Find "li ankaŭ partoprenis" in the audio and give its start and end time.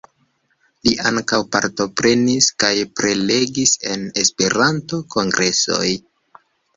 0.87-2.47